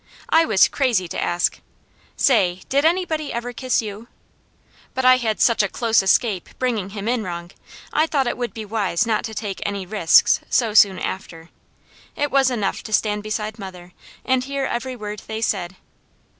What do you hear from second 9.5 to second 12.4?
any risks so soon after. It